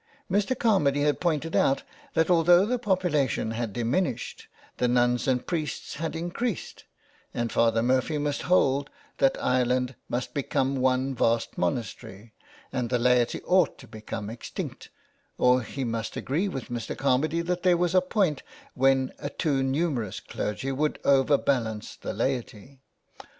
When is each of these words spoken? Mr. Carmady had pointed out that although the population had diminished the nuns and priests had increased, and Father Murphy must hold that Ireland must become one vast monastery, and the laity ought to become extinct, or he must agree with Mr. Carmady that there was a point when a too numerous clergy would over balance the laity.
Mr. 0.31 0.55
Carmady 0.57 1.03
had 1.03 1.19
pointed 1.19 1.55
out 1.55 1.83
that 2.15 2.31
although 2.31 2.65
the 2.65 2.79
population 2.79 3.51
had 3.51 3.71
diminished 3.71 4.47
the 4.77 4.87
nuns 4.87 5.27
and 5.27 5.45
priests 5.45 5.93
had 5.97 6.15
increased, 6.15 6.85
and 7.35 7.51
Father 7.51 7.83
Murphy 7.83 8.17
must 8.17 8.41
hold 8.49 8.89
that 9.19 9.37
Ireland 9.39 9.93
must 10.09 10.33
become 10.33 10.75
one 10.77 11.13
vast 11.13 11.55
monastery, 11.55 12.33
and 12.73 12.89
the 12.89 12.97
laity 12.97 13.43
ought 13.43 13.77
to 13.77 13.87
become 13.87 14.31
extinct, 14.31 14.89
or 15.37 15.61
he 15.61 15.83
must 15.83 16.17
agree 16.17 16.47
with 16.47 16.69
Mr. 16.69 16.95
Carmady 16.95 17.45
that 17.45 17.61
there 17.61 17.77
was 17.77 17.93
a 17.93 18.01
point 18.01 18.41
when 18.73 19.13
a 19.19 19.29
too 19.29 19.61
numerous 19.61 20.19
clergy 20.19 20.71
would 20.71 20.97
over 21.05 21.37
balance 21.37 21.95
the 21.95 22.11
laity. 22.11 22.81